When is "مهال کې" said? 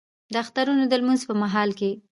1.41-1.91